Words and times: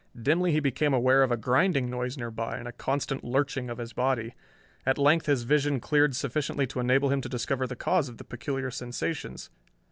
Dimly 0.19 0.51
he 0.51 0.59
became 0.59 0.95
aware 0.95 1.21
of 1.21 1.31
a 1.31 1.37
grinding 1.37 1.87
noise 1.87 2.17
nearby 2.17 2.57
and 2.57 2.67
a 2.67 2.71
constant 2.71 3.23
lurching 3.23 3.69
of 3.69 3.77
his 3.77 3.93
body. 3.93 4.33
At 4.83 4.97
length 4.97 5.27
his 5.27 5.43
vision 5.43 5.79
cleared 5.79 6.15
sufficiently 6.15 6.65
to 6.65 6.79
enable 6.79 7.09
him 7.11 7.21
to 7.21 7.29
discover 7.29 7.67
the 7.67 7.75
cause 7.75 8.09
of 8.09 8.17
the 8.17 8.23
peculiar 8.23 8.71
sensations. 8.71 9.51